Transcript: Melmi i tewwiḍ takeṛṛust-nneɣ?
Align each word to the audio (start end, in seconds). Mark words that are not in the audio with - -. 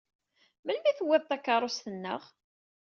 Melmi 0.65 0.89
i 0.91 0.97
tewwiḍ 0.97 1.23
takeṛṛust-nneɣ? 1.25 2.21